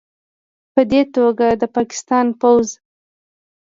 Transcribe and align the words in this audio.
پدې 0.73 1.01
توګه، 1.15 1.47
د 1.61 1.63
پاکستان 1.75 2.25
پوځ 2.39 2.67